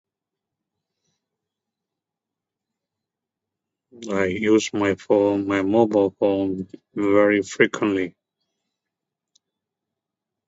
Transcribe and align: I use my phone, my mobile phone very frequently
I 4.11 4.25
use 4.25 4.73
my 4.73 4.95
phone, 4.95 5.45
my 5.45 5.61
mobile 5.61 6.15
phone 6.19 6.67
very 6.95 7.43
frequently 7.43 8.15